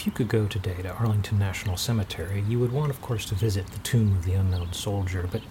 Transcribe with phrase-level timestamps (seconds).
[0.00, 3.34] If you could go today to Arlington National Cemetery, you would want, of course, to
[3.34, 5.28] visit the tomb of the unknown soldier.
[5.30, 5.42] But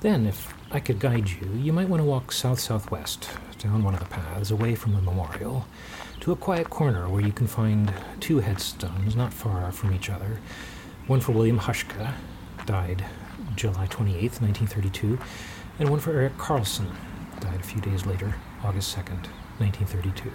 [0.00, 3.28] then, if I could guide you, you might want to walk south southwest,
[3.58, 5.66] down one of the paths, away from the memorial,
[6.20, 10.40] to a quiet corner where you can find two headstones not far from each other.
[11.06, 12.14] One for William Hushka,
[12.64, 13.04] died
[13.54, 15.18] July 28, 1932,
[15.78, 16.90] and one for Eric Carlson,
[17.40, 19.26] died a few days later, August 2nd,
[19.58, 20.32] 1932.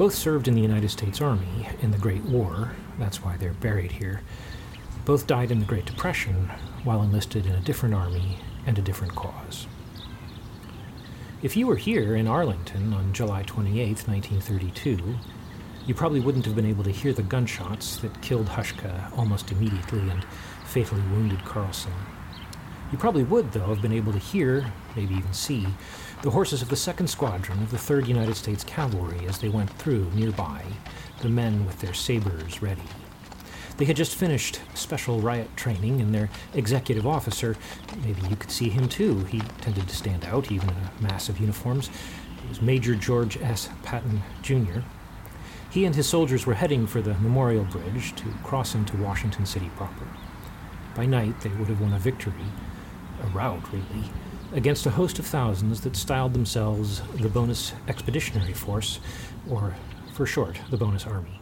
[0.00, 3.92] Both served in the United States Army in the Great War, that's why they're buried
[3.92, 4.22] here.
[5.04, 6.50] Both died in the Great Depression
[6.84, 9.66] while enlisted in a different army and a different cause.
[11.42, 15.16] If you were here in Arlington on July 28, 1932,
[15.86, 20.08] you probably wouldn't have been able to hear the gunshots that killed Hushka almost immediately
[20.08, 20.24] and
[20.64, 21.92] fatally wounded Carlson.
[22.90, 25.66] You probably would, though, have been able to hear, maybe even see,
[26.22, 29.70] the horses of the 2nd Squadron of the 3rd United States Cavalry as they went
[29.78, 30.62] through nearby,
[31.22, 32.82] the men with their sabers ready.
[33.78, 37.56] They had just finished special riot training, and their executive officer,
[38.04, 41.30] maybe you could see him too, he tended to stand out even in a mass
[41.30, 43.70] of uniforms, it was Major George S.
[43.82, 44.80] Patton, Jr.
[45.70, 49.70] He and his soldiers were heading for the Memorial Bridge to cross into Washington City
[49.76, 50.06] proper.
[50.94, 52.34] By night, they would have won a victory,
[53.22, 54.10] a rout, really,
[54.52, 59.00] against a host of thousands that styled themselves the Bonus Expeditionary Force,
[59.48, 59.74] or,
[60.12, 61.40] for short, the Bonus Army.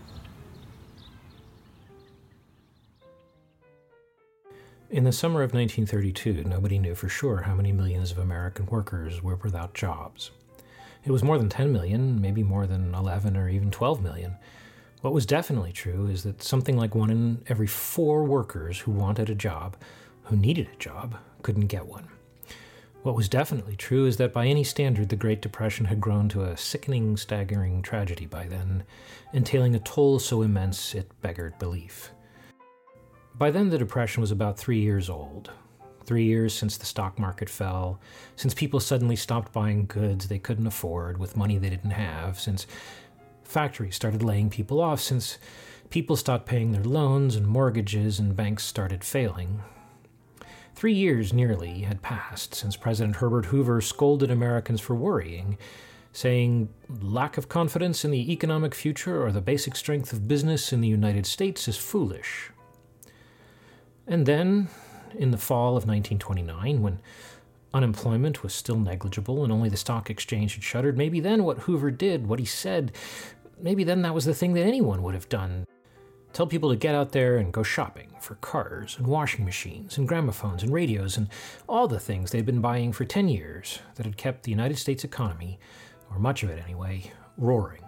[4.91, 9.23] In the summer of 1932, nobody knew for sure how many millions of American workers
[9.23, 10.31] were without jobs.
[11.05, 14.37] It was more than 10 million, maybe more than 11 or even 12 million.
[15.01, 19.31] What was definitely true is that something like one in every four workers who wanted
[19.31, 19.77] a job,
[20.25, 22.09] who needed a job, couldn't get one.
[23.05, 26.43] What was definitely true is that by any standard, the Great Depression had grown to
[26.43, 28.83] a sickening, staggering tragedy by then,
[29.33, 32.11] entailing a toll so immense it beggared belief.
[33.37, 35.53] By then, the Depression was about three years old.
[36.05, 38.01] Three years since the stock market fell,
[38.35, 42.67] since people suddenly stopped buying goods they couldn't afford with money they didn't have, since
[43.45, 45.39] factories started laying people off, since
[45.91, 49.63] people stopped paying their loans and mortgages and banks started failing,
[50.79, 55.59] Three years nearly had passed since President Herbert Hoover scolded Americans for worrying,
[56.13, 56.69] saying
[57.03, 60.87] lack of confidence in the economic future or the basic strength of business in the
[60.87, 62.53] United States is foolish.
[64.07, 64.69] And then,
[65.19, 67.01] in the fall of 1929, when
[67.75, 71.91] unemployment was still negligible and only the stock exchange had shuttered, maybe then what Hoover
[71.91, 72.93] did, what he said,
[73.61, 75.67] maybe then that was the thing that anyone would have done
[76.33, 80.09] Tell people to get out there and go shopping for cars and washing machines and
[80.09, 81.29] gramophones and radios and
[81.69, 85.05] all the things they'd been buying for 10 years that had kept the United States
[85.05, 85.59] economy,
[86.11, 87.83] or much of it anyway, roaring.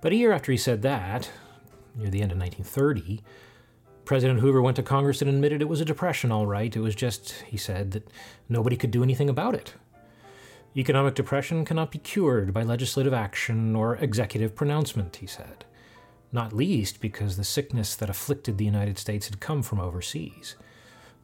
[0.00, 1.30] But a year after he said that,
[1.94, 3.22] near the end of 1930,
[4.04, 6.74] President Hoover went to Congress and admitted it was a depression, all right.
[6.74, 8.08] It was just, he said, that
[8.48, 9.74] nobody could do anything about it.
[10.76, 15.64] Economic depression cannot be cured by legislative action or executive pronouncement, he said
[16.32, 20.56] not least because the sickness that afflicted the United States had come from overseas.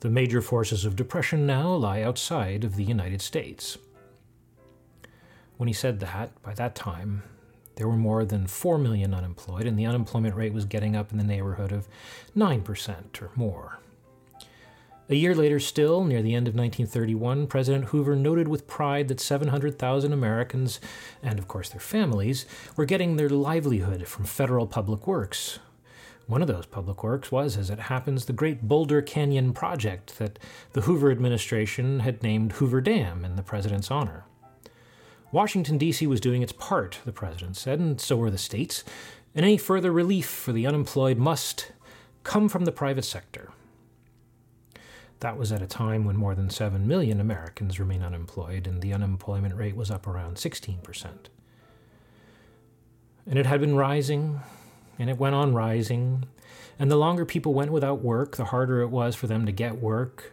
[0.01, 3.79] The major forces of depression now lie outside of the United States.
[5.57, 7.25] When he said that, by that time,
[7.75, 11.19] there were more than 4 million unemployed, and the unemployment rate was getting up in
[11.19, 11.89] the neighborhood of
[12.37, 13.79] 9% or more.
[15.11, 19.21] A year later, still, near the end of 1931, President Hoover noted with pride that
[19.21, 20.81] 700,000 Americans,
[21.23, 22.45] and of course their families,
[22.77, 25.61] were getting their livelihood from federal public works.
[26.27, 30.39] One of those public works was, as it happens, the Great Boulder Canyon Project that
[30.75, 34.27] the Hoover administration had named Hoover Dam in the president's honor.
[35.33, 36.07] Washington, D.C.
[36.07, 38.85] was doing its part, the president said, and so were the states,
[39.35, 41.73] and any further relief for the unemployed must
[42.25, 43.53] come from the private sector.
[45.21, 48.93] That was at a time when more than 7 million Americans remain unemployed and the
[48.93, 51.07] unemployment rate was up around 16%.
[53.27, 54.41] And it had been rising,
[54.98, 56.25] and it went on rising,
[56.78, 59.83] and the longer people went without work, the harder it was for them to get
[59.83, 60.33] work.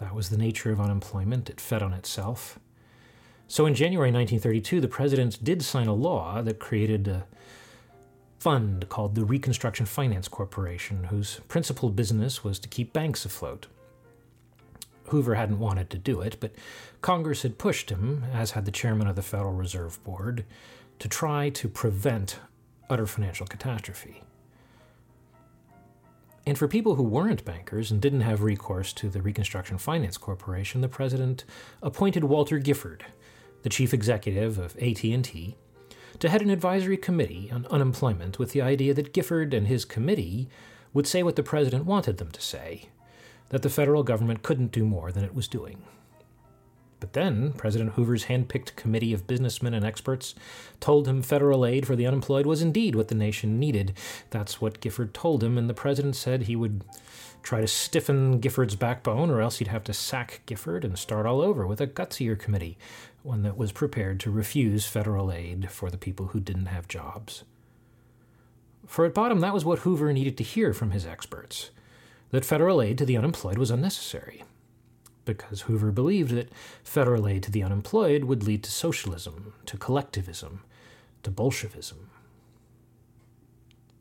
[0.00, 2.58] That was the nature of unemployment, it fed on itself.
[3.46, 7.26] So in January 1932, the president did sign a law that created a
[8.40, 13.66] fund called the Reconstruction Finance Corporation, whose principal business was to keep banks afloat.
[15.12, 16.54] Hoover hadn't wanted to do it, but
[17.02, 20.46] Congress had pushed him, as had the chairman of the Federal Reserve Board,
[20.98, 22.40] to try to prevent
[22.88, 24.22] utter financial catastrophe.
[26.46, 30.80] And for people who weren't bankers and didn't have recourse to the Reconstruction Finance Corporation,
[30.80, 31.44] the president
[31.82, 33.04] appointed Walter Gifford,
[33.64, 35.56] the chief executive of AT&T,
[36.20, 40.48] to head an advisory committee on unemployment with the idea that Gifford and his committee
[40.94, 42.88] would say what the president wanted them to say
[43.52, 45.82] that the federal government couldn't do more than it was doing.
[46.98, 50.34] But then, President Hoover's hand-picked committee of businessmen and experts
[50.80, 53.92] told him federal aid for the unemployed was indeed what the nation needed.
[54.30, 56.84] That's what Gifford told him, and the president said he would
[57.42, 61.40] try to stiffen Gifford's backbone, or else he'd have to sack Gifford and start all
[61.40, 62.78] over with a gutsier committee,
[63.22, 67.42] one that was prepared to refuse federal aid for the people who didn't have jobs.
[68.86, 71.70] For at bottom, that was what Hoover needed to hear from his experts
[72.32, 74.42] that federal aid to the unemployed was unnecessary
[75.24, 76.50] because Hoover believed that
[76.82, 80.64] federal aid to the unemployed would lead to socialism, to collectivism,
[81.22, 82.10] to Bolshevism.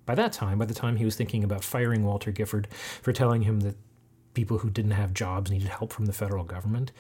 [0.05, 2.67] By that time, by the time he was thinking about firing Walter Gifford
[3.01, 3.77] for telling him that
[4.33, 6.91] people who didn't have jobs needed help from the federal government,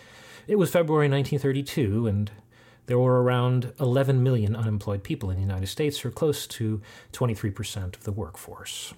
[0.47, 2.31] it was February 1932, and
[2.85, 6.81] there were around 11 million unemployed people in the United States, or close to
[7.13, 8.93] 23% of the workforce.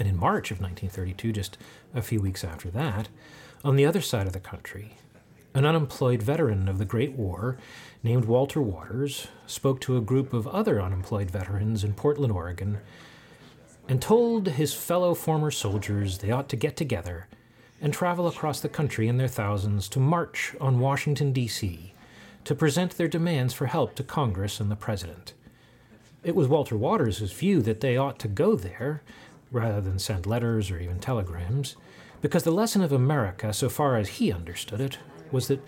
[0.00, 1.58] And in March of 1932, just
[1.94, 3.10] a few weeks after that,
[3.62, 4.96] on the other side of the country,
[5.52, 7.58] an unemployed veteran of the Great War
[8.02, 12.78] named Walter Waters spoke to a group of other unemployed veterans in Portland, Oregon,
[13.90, 17.28] and told his fellow former soldiers they ought to get together
[17.82, 21.92] and travel across the country in their thousands to march on Washington, D.C.,
[22.44, 25.34] to present their demands for help to Congress and the President.
[26.24, 29.02] It was Walter Waters' view that they ought to go there
[29.50, 31.76] rather than send letters or even telegrams,
[32.20, 34.98] because the lesson of America, so far as he understood it,
[35.32, 35.64] was that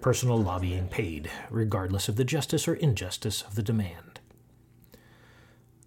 [0.00, 4.20] personal lobbying paid, regardless of the justice or injustice of the demand.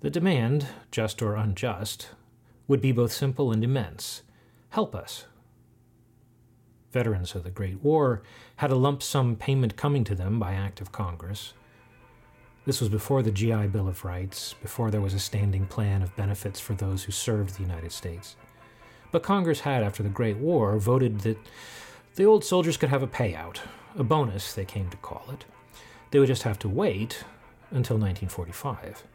[0.01, 2.09] The demand, just or unjust,
[2.67, 4.23] would be both simple and immense.
[4.69, 5.25] Help us.
[6.91, 8.21] Veterans of the Great War
[8.57, 11.53] had a lump sum payment coming to them by act of Congress.
[12.63, 16.15] This was before the GI Bill of Rights, before there was a standing plan of
[16.15, 18.35] benefits for those who served the United States.
[19.11, 21.37] But Congress had, after the Great War, voted that
[22.15, 23.57] the old soldiers could have a payout,
[23.97, 25.45] a bonus, they came to call it.
[26.11, 27.23] They would just have to wait
[27.71, 29.05] until 1945.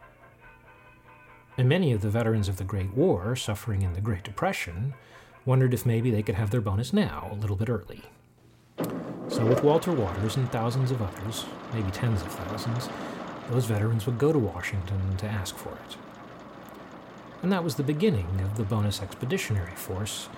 [1.57, 4.93] And many of the veterans of the Great War, suffering in the Great Depression,
[5.45, 8.03] wondered if maybe they could have their bonus now, a little bit early.
[9.29, 12.89] So, with Walter Waters and thousands of others, maybe tens of thousands,
[13.51, 15.97] those veterans would go to Washington to ask for it.
[17.43, 20.29] And that was the beginning of the Bonus Expeditionary Force,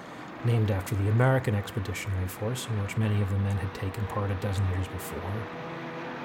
[0.44, 4.30] named after the American Expeditionary Force, in which many of the men had taken part
[4.30, 5.32] a dozen years before,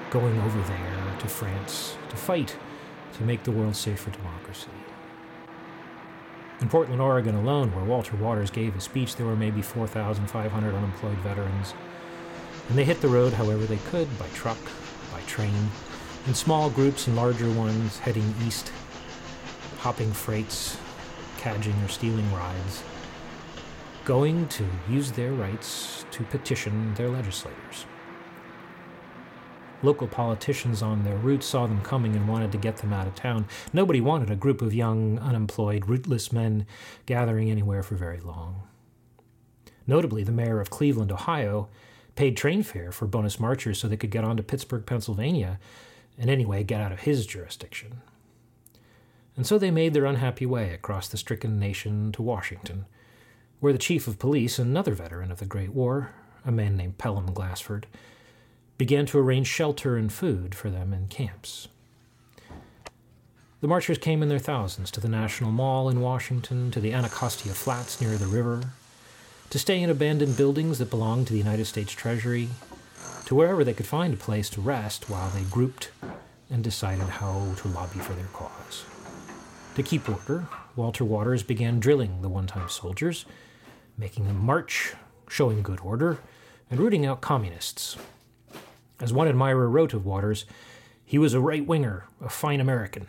[0.10, 2.56] going over there to France to fight
[3.14, 4.70] to make the world safe for democracy.
[6.62, 11.18] In Portland, Oregon alone, where Walter Waters gave his speech, there were maybe 4,500 unemployed
[11.18, 11.74] veterans.
[12.70, 14.58] And they hit the road however they could by truck,
[15.12, 15.70] by train,
[16.28, 18.72] in small groups and larger ones heading east,
[19.80, 20.78] hopping freights,
[21.38, 22.84] cadging or stealing rides,
[24.06, 27.86] going to use their rights to petition their legislators.
[29.82, 33.16] Local politicians on their route saw them coming and wanted to get them out of
[33.16, 33.46] town.
[33.74, 36.66] Nobody wanted a group of young, unemployed, rootless men
[37.06, 38.64] gathering anywhere for very long.
[39.86, 41.68] Notably, the mayor of Cleveland, Ohio,
[42.16, 45.60] paid train fare for bonus marchers so they could get on to Pittsburgh, Pennsylvania,
[46.18, 48.02] and anyway get out of his jurisdiction.
[49.36, 52.86] And so they made their unhappy way across the stricken nation to Washington,
[53.60, 56.12] where the chief of police, another veteran of the Great War,
[56.46, 57.88] a man named Pelham Glassford,
[58.78, 61.68] began to arrange shelter and food for them in camps.
[63.62, 67.54] The marchers came in their thousands to the National Mall in Washington, to the Anacostia
[67.54, 68.72] Flats near the river,
[69.50, 72.50] to stay in abandoned buildings that belonged to the United States Treasury,
[73.26, 75.92] to wherever they could find a place to rest while they grouped
[76.50, 78.86] and decided how to lobby for their cause.
[79.76, 83.26] To keep order, Walter Waters began drilling the one time soldiers,
[83.98, 84.94] making them march,
[85.28, 86.20] showing good order,
[86.70, 87.98] and rooting out communists.
[89.00, 90.46] As one admirer wrote of Waters,
[91.06, 93.08] he was a right winger, a fine American.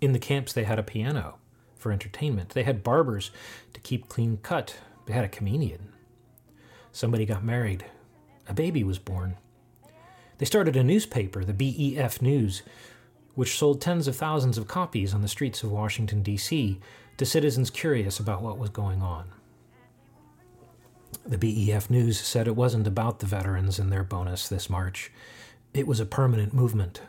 [0.00, 1.38] In the camps, they had a piano
[1.76, 2.50] for entertainment.
[2.50, 3.30] They had barbers
[3.74, 4.76] to keep clean cut.
[5.06, 5.92] They had a comedian.
[6.92, 7.84] Somebody got married
[8.50, 9.36] a baby was born.
[10.38, 12.62] They started a newspaper, the BEF News,
[13.36, 16.80] which sold tens of thousands of copies on the streets of Washington, D.C.,
[17.16, 19.30] to citizens curious about what was going on.
[21.24, 25.12] The BEF News said it wasn't about the veterans and their bonus this March,
[25.72, 27.02] it was a permanent movement.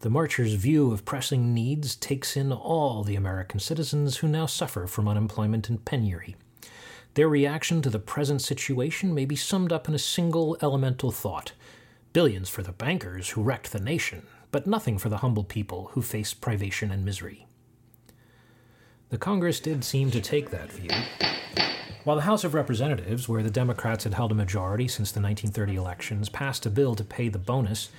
[0.00, 4.88] The marchers' view of pressing needs takes in all the American citizens who now suffer
[4.88, 6.34] from unemployment and penury.
[7.14, 11.52] Their reaction to the present situation may be summed up in a single elemental thought
[12.12, 16.02] billions for the bankers who wrecked the nation, but nothing for the humble people who
[16.02, 17.46] face privation and misery.
[19.10, 20.90] The Congress did seem to take that view.
[22.02, 25.76] While the House of Representatives, where the Democrats had held a majority since the 1930
[25.76, 27.90] elections, passed a bill to pay the bonus,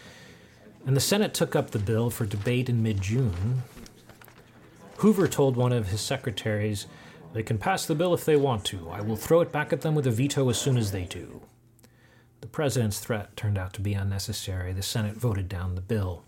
[0.86, 3.64] and the Senate took up the bill for debate in mid June,
[5.02, 6.86] Hoover told one of his secretaries,
[7.34, 8.90] They can pass the bill if they want to.
[8.90, 11.42] I will throw it back at them with a veto as soon as they do.
[12.42, 14.74] The president's threat turned out to be unnecessary.
[14.74, 16.24] The Senate voted down the bill.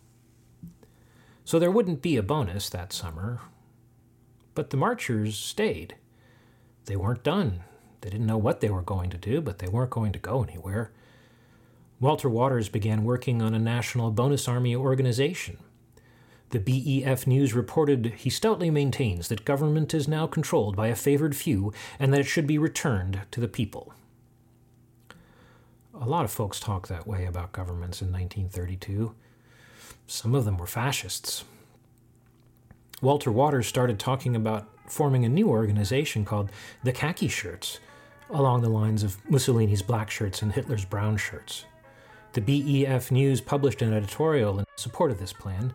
[1.44, 3.42] So there wouldn't be a bonus that summer.
[4.56, 5.96] But the marchers stayed.
[6.86, 7.64] They weren't done.
[8.02, 10.44] They didn't know what they were going to do, but they weren't going to go
[10.44, 10.92] anywhere.
[12.00, 15.58] Walter Waters began working on a national bonus army organization.
[16.54, 21.36] The BEF News reported he stoutly maintains that government is now controlled by a favored
[21.36, 23.92] few and that it should be returned to the people.
[26.00, 29.16] A lot of folks talk that way about governments in 1932.
[30.06, 31.44] Some of them were fascists.
[33.02, 36.52] Walter Waters started talking about forming a new organization called
[36.84, 37.80] the Khaki Shirts,
[38.30, 41.66] along the lines of Mussolini's black shirts and Hitler's brown shirts.
[42.34, 45.74] The BEF News published an editorial in support of this plan.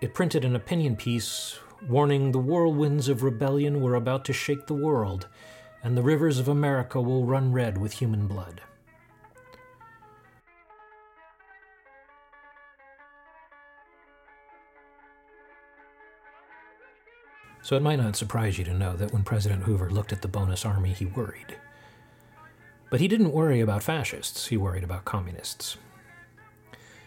[0.00, 1.58] It printed an opinion piece
[1.88, 5.28] warning the whirlwinds of rebellion were about to shake the world,
[5.82, 8.62] and the rivers of America will run red with human blood.
[17.62, 20.28] So it might not surprise you to know that when President Hoover looked at the
[20.28, 21.56] bonus army, he worried.
[22.90, 25.78] But he didn't worry about fascists, he worried about communists.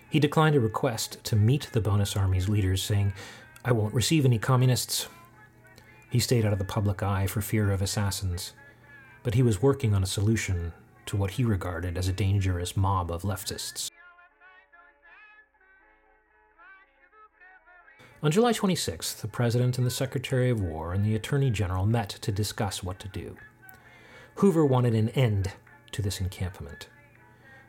[0.10, 3.14] He declined a request to meet the bonus army's leaders, saying,
[3.66, 5.08] I won't receive any communists.
[6.10, 8.54] He stayed out of the public eye for fear of assassins,
[9.24, 10.72] but he was working on a solution
[11.08, 13.90] to what he regarded as a dangerous mob of leftists.
[18.24, 22.10] On July 26th, the President and the Secretary of War and the Attorney General met
[22.10, 23.36] to discuss what to do.
[24.36, 25.52] Hoover wanted an end
[25.92, 26.88] to this encampment.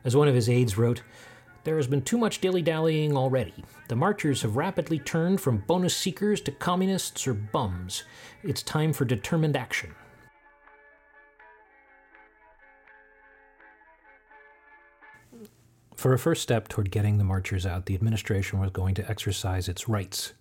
[0.04, 1.02] As one of his aides wrote,
[1.68, 3.52] there has been too much dilly dallying already.
[3.88, 8.04] The marchers have rapidly turned from bonus seekers to communists or bums.
[8.42, 9.94] It's time for determined action.
[15.94, 19.68] For a first step toward getting the marchers out, the administration was going to exercise
[19.68, 20.32] its rights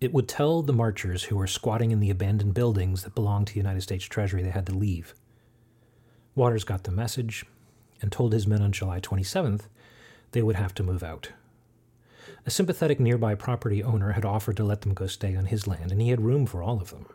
[0.00, 3.52] it would tell the marchers who were squatting in the abandoned buildings that belonged to
[3.52, 5.14] the United States Treasury they had to leave.
[6.34, 7.44] Waters got the message
[8.00, 9.62] and told his men on July 27th
[10.32, 11.30] they would have to move out.
[12.46, 15.92] A sympathetic nearby property owner had offered to let them go stay on his land,
[15.92, 17.06] and he had room for all of them.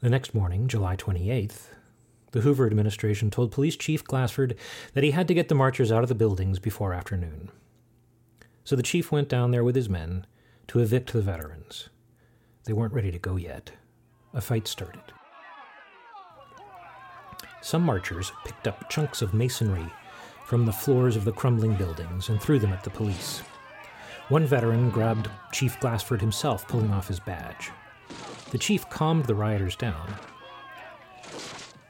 [0.00, 1.68] The next morning, July 28th,
[2.32, 4.56] the Hoover administration told Police Chief Glassford
[4.94, 7.50] that he had to get the marchers out of the buildings before afternoon.
[8.64, 10.26] So the chief went down there with his men
[10.68, 11.88] to evict the veterans.
[12.64, 13.72] They weren't ready to go yet.
[14.34, 15.00] A fight started.
[17.62, 19.90] Some marchers picked up chunks of masonry
[20.46, 23.42] from the floors of the crumbling buildings and threw them at the police.
[24.28, 27.72] One veteran grabbed Chief Glassford himself, pulling off his badge.
[28.50, 30.14] The chief calmed the rioters down.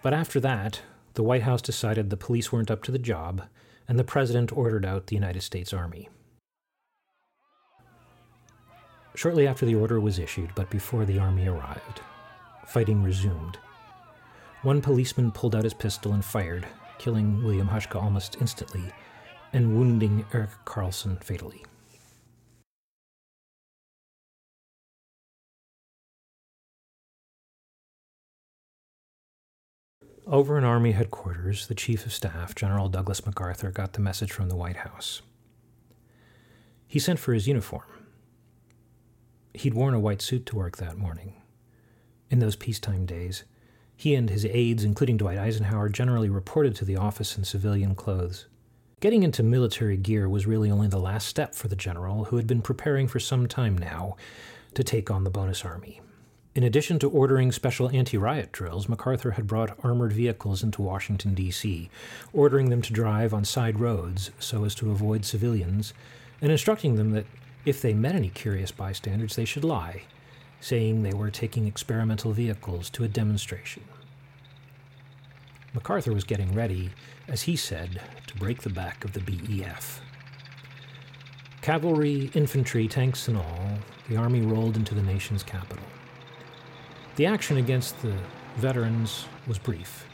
[0.02, 0.80] But after that,
[1.14, 3.42] the White House decided the police weren't up to the job,
[3.86, 6.08] and the president ordered out the United States Army.
[9.14, 12.00] Shortly after the order was issued, but before the army arrived,
[12.66, 13.58] fighting resumed.
[14.62, 16.66] One policeman pulled out his pistol and fired,
[16.98, 18.92] killing William Hushka almost instantly
[19.52, 21.64] and wounding Eric Carlson fatally.
[30.26, 34.48] Over in Army headquarters, the Chief of Staff, General Douglas MacArthur, got the message from
[34.48, 35.22] the White House.
[36.88, 37.84] He sent for his uniform.
[39.54, 41.40] He'd worn a white suit to work that morning.
[42.28, 43.44] In those peacetime days,
[43.96, 48.46] he and his aides, including Dwight Eisenhower, generally reported to the office in civilian clothes.
[49.00, 52.46] Getting into military gear was really only the last step for the general, who had
[52.46, 54.16] been preparing for some time now
[54.74, 56.00] to take on the bonus army.
[56.54, 61.34] In addition to ordering special anti riot drills, MacArthur had brought armored vehicles into Washington,
[61.34, 61.90] D.C.,
[62.32, 65.92] ordering them to drive on side roads so as to avoid civilians,
[66.40, 67.26] and instructing them that
[67.66, 70.04] if they met any curious bystanders, they should lie,
[70.60, 73.84] saying they were taking experimental vehicles to a demonstration.
[75.74, 76.90] MacArthur was getting ready,
[77.28, 80.00] as he said, to break the back of the BEF.
[81.60, 83.68] Cavalry, infantry, tanks, and all,
[84.08, 85.84] the army rolled into the nation's capital.
[87.16, 88.14] The action against the
[88.56, 90.06] veterans was brief.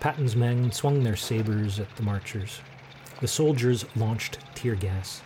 [0.00, 2.60] Patton's men swung their sabers at the marchers.
[3.20, 5.22] The soldiers launched tear gas.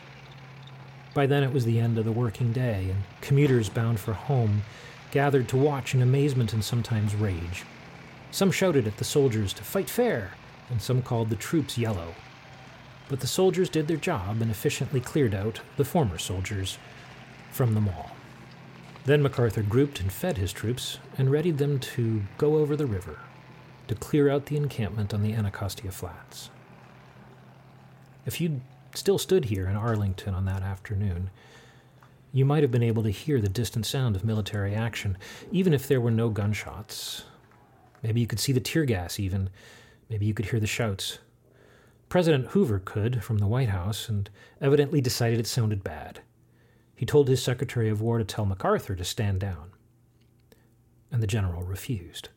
[1.12, 4.62] By then it was the end of the working day, and commuters bound for home
[5.11, 7.64] gathered to watch in amazement and sometimes rage.
[8.31, 10.33] Some shouted at the soldiers to fight fair,
[10.69, 12.14] and some called the troops yellow.
[13.09, 16.79] But the soldiers did their job and efficiently cleared out the former soldiers
[17.50, 18.12] from the mall.
[19.05, 23.19] Then MacArthur grouped and fed his troops and readied them to go over the river
[23.88, 26.50] to clear out the encampment on the Anacostia Flats.
[28.25, 28.61] If you'd
[28.94, 31.30] still stood here in Arlington on that afternoon,
[32.32, 35.18] you might have been able to hear the distant sound of military action,
[35.50, 37.25] even if there were no gunshots.
[38.02, 39.50] Maybe you could see the tear gas, even.
[40.09, 41.18] Maybe you could hear the shouts.
[42.09, 44.28] President Hoover could from the White House and
[44.61, 46.20] evidently decided it sounded bad.
[46.97, 49.70] He told his Secretary of War to tell MacArthur to stand down.
[51.11, 52.28] And the general refused.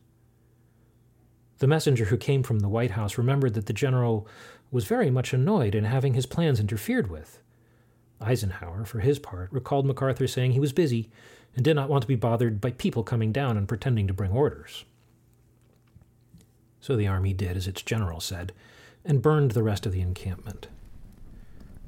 [1.59, 4.27] The messenger who came from the White House remembered that the general
[4.73, 7.39] was very much annoyed in having his plans interfered with.
[8.19, 11.11] Eisenhower, for his part, recalled MacArthur saying he was busy
[11.55, 14.31] and did not want to be bothered by people coming down and pretending to bring
[14.31, 14.83] orders.
[16.81, 18.51] So the army did as its general said,
[19.05, 20.67] and burned the rest of the encampment.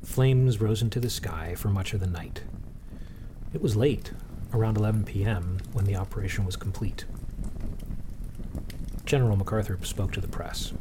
[0.03, 2.43] Flames rose into the sky for much of the night.
[3.51, 4.11] It was late,
[4.53, 7.05] around 11 p.m., when the operation was complete.
[9.05, 10.71] General MacArthur spoke to the press.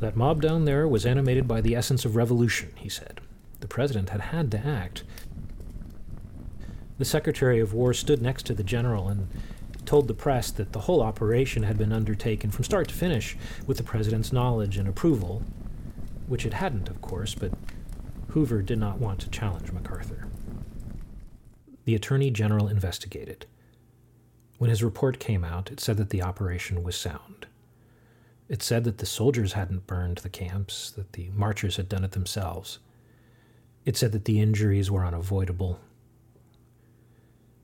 [0.00, 3.20] That mob down there was animated by the essence of revolution, he said.
[3.60, 5.02] The president had had to act.
[6.98, 9.28] The Secretary of War stood next to the general and
[9.84, 13.36] told the press that the whole operation had been undertaken from start to finish
[13.66, 15.42] with the president's knowledge and approval,
[16.26, 17.52] which it hadn't, of course, but
[18.28, 20.28] Hoover did not want to challenge MacArthur.
[21.86, 23.46] The Attorney General investigated.
[24.58, 27.46] When his report came out, it said that the operation was sound.
[28.48, 32.12] It said that the soldiers hadn't burned the camps, that the marchers had done it
[32.12, 32.78] themselves.
[33.84, 35.80] It said that the injuries were unavoidable.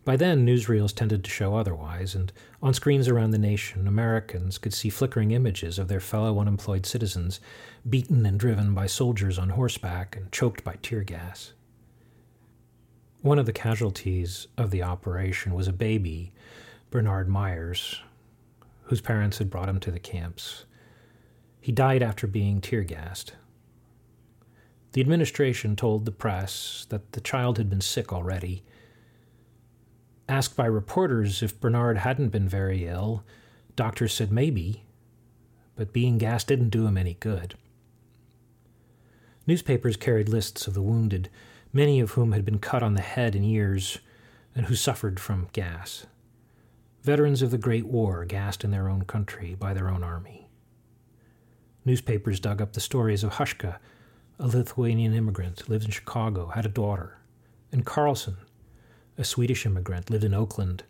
[0.04, 2.30] By then, newsreels tended to show otherwise, and
[2.62, 7.40] on screens around the nation, Americans could see flickering images of their fellow unemployed citizens
[7.88, 11.54] beaten and driven by soldiers on horseback and choked by tear gas.
[13.22, 16.32] One of the casualties of the operation was a baby,
[16.90, 18.02] Bernard Myers,
[18.82, 20.66] whose parents had brought him to the camps.
[21.64, 23.32] He died after being tear gassed.
[24.92, 28.62] The administration told the press that the child had been sick already.
[30.28, 33.24] Asked by reporters if Bernard hadn't been very ill,
[33.76, 34.84] doctors said maybe,
[35.74, 37.54] but being gassed didn't do him any good.
[39.46, 41.30] Newspapers carried lists of the wounded,
[41.72, 44.00] many of whom had been cut on the head and ears,
[44.54, 46.04] and who suffered from gas.
[47.00, 50.43] Veterans of the Great War gassed in their own country by their own army.
[51.84, 53.78] Newspapers dug up the stories of Hushka,
[54.38, 57.18] a Lithuanian immigrant, lived in Chicago, had a daughter,
[57.70, 58.36] and Carlson,
[59.18, 60.84] a Swedish immigrant, lived in Oakland,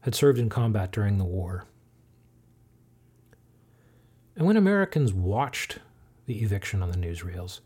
[0.00, 1.64] had served in combat during the war.
[4.36, 5.78] And when Americans watched
[6.26, 7.60] the eviction on the newsreels,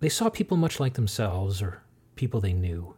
[0.00, 1.82] they saw people much like themselves or
[2.16, 2.94] people they knew.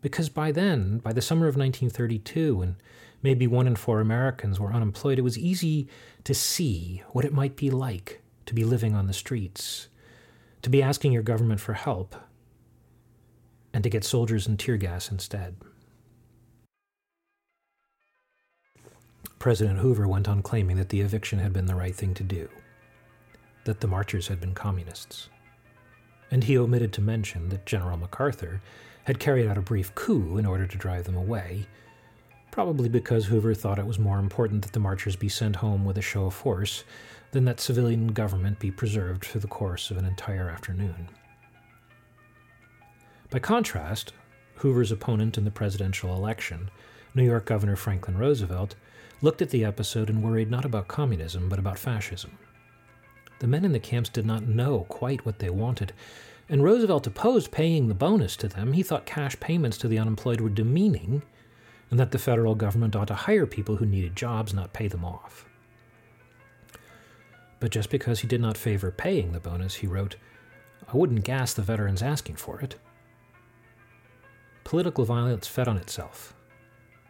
[0.00, 2.76] Because by then, by the summer of 1932, when
[3.22, 5.88] maybe one in four Americans were unemployed, it was easy
[6.24, 9.88] to see what it might be like to be living on the streets,
[10.62, 12.14] to be asking your government for help,
[13.72, 15.56] and to get soldiers and tear gas instead.
[19.38, 22.48] President Hoover went on claiming that the eviction had been the right thing to do,
[23.64, 25.28] that the marchers had been communists.
[26.30, 28.60] And he omitted to mention that General MacArthur
[29.04, 31.66] had carried out a brief coup in order to drive them away,
[32.50, 35.98] probably because Hoover thought it was more important that the marchers be sent home with
[35.98, 36.84] a show of force
[37.32, 41.08] than that civilian government be preserved through the course of an entire afternoon.
[43.30, 44.12] By contrast,
[44.56, 46.70] Hoover's opponent in the presidential election,
[47.14, 48.74] New York Governor Franklin Roosevelt,
[49.20, 52.38] looked at the episode and worried not about communism, but about fascism.
[53.40, 55.92] The men in the camps did not know quite what they wanted,
[56.48, 58.72] and Roosevelt opposed paying the bonus to them.
[58.72, 61.22] He thought cash payments to the unemployed were demeaning,
[61.90, 65.04] and that the federal government ought to hire people who needed jobs, not pay them
[65.04, 65.46] off.
[67.60, 70.16] But just because he did not favor paying the bonus, he wrote,
[70.92, 72.76] I wouldn't gas the veterans asking for it.
[74.64, 76.34] Political violence fed on itself.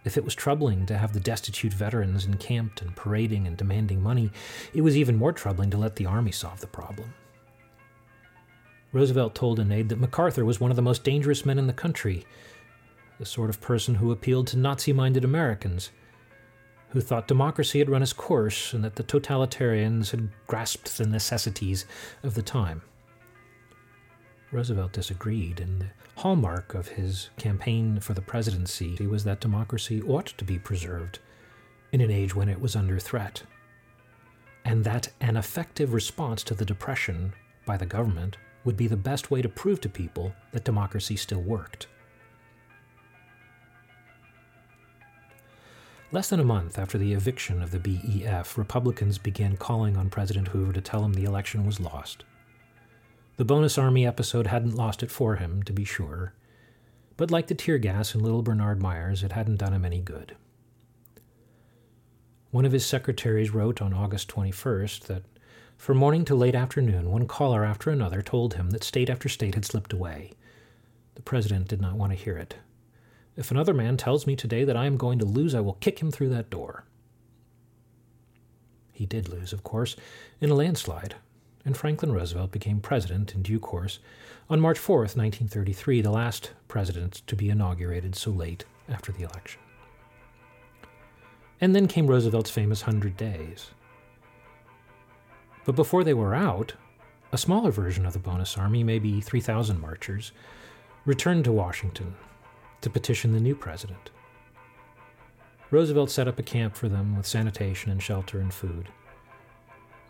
[0.04, 4.30] If it was troubling to have the destitute veterans encamped and parading and demanding money,
[4.72, 7.12] it was even more troubling to let the army solve the problem.
[8.92, 11.72] Roosevelt told an aide that MacArthur was one of the most dangerous men in the
[11.72, 12.24] country,
[13.18, 15.90] the sort of person who appealed to Nazi minded Americans.
[16.90, 21.84] who thought democracy had run its course and that the totalitarians had grasped the necessities
[22.22, 22.82] of the time.
[24.50, 30.26] Roosevelt disagreed, and the hallmark of his campaign for the presidency was that democracy ought
[30.26, 31.18] to be preserved
[31.92, 33.42] in an age when it was under threat,
[34.64, 37.34] and that an effective response to the Depression
[37.66, 41.42] by the government would be the best way to prove to people that democracy still
[41.42, 41.86] worked.
[46.10, 50.48] Less than a month after the eviction of the BEF, Republicans began calling on President
[50.48, 52.24] Hoover to tell him the election was lost.
[53.36, 56.32] The bonus army episode hadn't lost it for him, to be sure,
[57.18, 60.34] but like the tear gas in Little Bernard Myers, it hadn't done him any good.
[62.52, 65.24] One of his secretaries wrote on August 21st that
[65.76, 69.54] from morning to late afternoon, one caller after another told him that state after state
[69.54, 70.32] had slipped away.
[71.16, 72.56] The president did not want to hear it.
[73.38, 76.00] If another man tells me today that I am going to lose, I will kick
[76.00, 76.82] him through that door.
[78.92, 79.94] He did lose, of course,
[80.40, 81.14] in a landslide,
[81.64, 84.00] and Franklin Roosevelt became president in due course
[84.50, 89.60] on March 4, 1933, the last president to be inaugurated so late after the election.
[91.60, 93.70] And then came Roosevelt's famous Hundred Days.
[95.64, 96.72] But before they were out,
[97.30, 100.32] a smaller version of the bonus army, maybe 3,000 marchers,
[101.04, 102.16] returned to Washington
[102.80, 104.10] to petition the new president.
[105.70, 108.88] Roosevelt set up a camp for them with sanitation and shelter and food.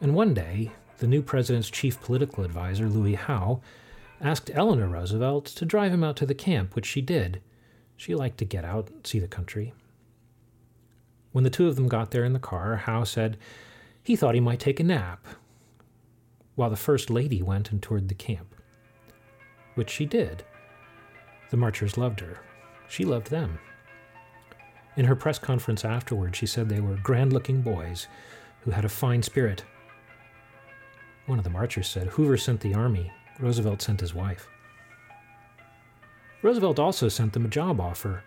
[0.01, 3.61] And one day, the new president's chief political advisor, Louis Howe,
[4.21, 7.41] asked Eleanor Roosevelt to drive him out to the camp, which she did.
[7.97, 9.73] She liked to get out and see the country.
[11.33, 13.37] When the two of them got there in the car, Howe said
[14.03, 15.27] he thought he might take a nap,
[16.55, 18.55] while the First Lady went and toured the camp.
[19.75, 20.45] Which she did.
[21.51, 22.41] The marchers loved her.
[22.89, 23.59] She loved them.
[24.97, 28.09] In her press conference afterward, she said they were grand looking boys
[28.63, 29.65] who had a fine spirit.
[31.27, 34.49] One of the marchers said Hoover sent the army, Roosevelt sent his wife.
[36.43, 38.25] Roosevelt also sent them a job offer.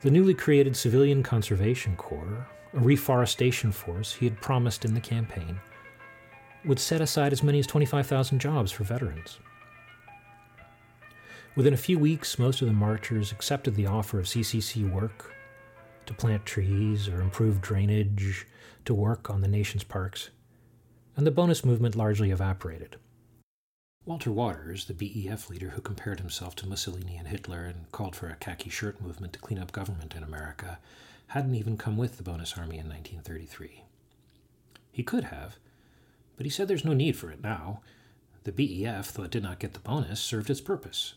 [0.00, 5.60] The newly created Civilian Conservation Corps, a reforestation force he had promised in the campaign,
[6.64, 9.38] would set aside as many as 25,000 jobs for veterans.
[11.58, 15.34] Within a few weeks, most of the marchers accepted the offer of CCC work
[16.06, 18.46] to plant trees or improve drainage,
[18.84, 20.30] to work on the nation's parks,
[21.16, 22.94] and the bonus movement largely evaporated.
[24.04, 28.28] Walter Waters, the BEF leader who compared himself to Mussolini and Hitler and called for
[28.28, 30.78] a khaki shirt movement to clean up government in America,
[31.26, 33.82] hadn't even come with the bonus army in 1933.
[34.92, 35.56] He could have,
[36.36, 37.80] but he said there's no need for it now.
[38.44, 41.14] The BEF, though it did not get the bonus, served its purpose.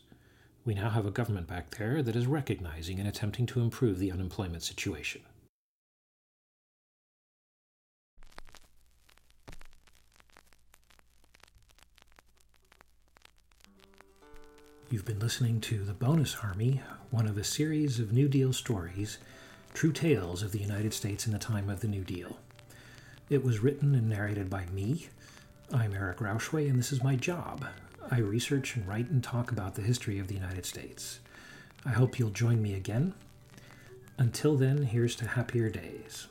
[0.64, 4.12] We now have a government back there that is recognizing and attempting to improve the
[4.12, 5.22] unemployment situation.
[14.92, 19.18] You've been listening to The Bonus Army, one of a series of New Deal stories,
[19.74, 22.38] true tales of the United States in the time of the New Deal.
[23.32, 25.08] It was written and narrated by me.
[25.74, 27.66] I'm Eric Rauchway, and this is my job.
[28.14, 31.22] I research and write and talk about the history of the United States.
[31.86, 33.14] I hope you'll join me again.
[34.18, 36.28] Until then, here's to happier days.